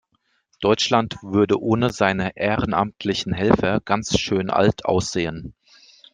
Deutschland 0.61 1.17
würde 1.21 1.61
ohne 1.61 1.91
seine 1.91 2.35
ehrenamtlichen 2.35 3.33
Helfer 3.33 3.81
ganz 3.81 4.17
schön 4.17 4.49
alt 4.49 4.83
aussehen. 4.83 5.53